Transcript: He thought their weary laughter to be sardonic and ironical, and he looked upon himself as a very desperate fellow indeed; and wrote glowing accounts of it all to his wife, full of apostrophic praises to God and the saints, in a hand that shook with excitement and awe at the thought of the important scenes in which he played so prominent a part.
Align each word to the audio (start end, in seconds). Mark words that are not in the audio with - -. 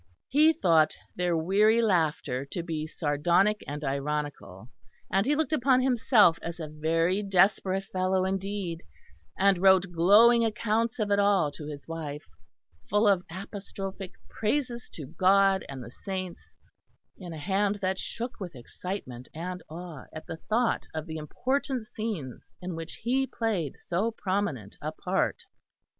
He 0.29 0.51
thought 0.51 0.97
their 1.15 1.37
weary 1.37 1.79
laughter 1.79 2.43
to 2.45 2.63
be 2.63 2.87
sardonic 2.87 3.63
and 3.67 3.83
ironical, 3.83 4.67
and 5.11 5.27
he 5.27 5.35
looked 5.35 5.53
upon 5.53 5.79
himself 5.83 6.39
as 6.41 6.59
a 6.59 6.67
very 6.67 7.21
desperate 7.21 7.83
fellow 7.83 8.25
indeed; 8.25 8.81
and 9.37 9.59
wrote 9.59 9.91
glowing 9.91 10.43
accounts 10.43 10.97
of 10.97 11.11
it 11.11 11.19
all 11.19 11.51
to 11.51 11.67
his 11.67 11.87
wife, 11.87 12.23
full 12.89 13.07
of 13.07 13.23
apostrophic 13.29 14.13
praises 14.27 14.89
to 14.93 15.05
God 15.05 15.63
and 15.69 15.83
the 15.83 15.91
saints, 15.91 16.51
in 17.19 17.31
a 17.31 17.37
hand 17.37 17.75
that 17.83 17.99
shook 17.99 18.39
with 18.39 18.55
excitement 18.55 19.27
and 19.35 19.61
awe 19.69 20.05
at 20.11 20.25
the 20.25 20.37
thought 20.37 20.87
of 20.95 21.05
the 21.05 21.17
important 21.17 21.83
scenes 21.83 22.55
in 22.59 22.75
which 22.75 22.95
he 23.03 23.27
played 23.27 23.75
so 23.77 24.09
prominent 24.09 24.77
a 24.81 24.91
part. 24.91 25.43